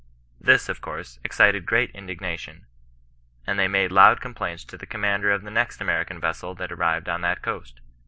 This, 0.39 0.67
of 0.67 0.81
course, 0.81 1.19
excited 1.23 1.67
great 1.67 1.91
indignation, 1.91 2.65
and 3.45 3.59
they 3.59 3.67
made 3.67 3.91
loud 3.91 4.19
complaints 4.19 4.63
to 4.63 4.75
the 4.75 4.87
commander 4.87 5.29
of 5.29 5.43
the 5.43 5.51
next 5.51 5.79
American 5.79 6.19
vessel 6.19 6.55
that 6.55 6.71
arrived 6.71 7.07
on 7.07 7.21
that 7.21 7.43
coast. 7.43 7.81